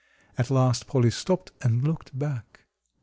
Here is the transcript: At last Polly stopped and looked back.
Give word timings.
At 0.35 0.49
last 0.49 0.87
Polly 0.87 1.11
stopped 1.11 1.51
and 1.61 1.83
looked 1.83 2.17
back. 2.17 2.65